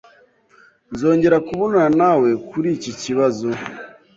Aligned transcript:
Nzongera 0.93 1.37
kubonana 1.47 1.89
nawe 1.99 2.29
kuri 2.49 2.67
iki 2.77 2.91
kibazo. 3.01 3.47